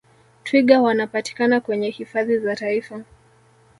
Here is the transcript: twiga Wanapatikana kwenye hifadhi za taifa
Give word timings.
twiga 0.43 0.81
Wanapatikana 0.81 1.59
kwenye 1.61 1.89
hifadhi 1.89 2.39
za 2.39 2.55
taifa 2.55 3.01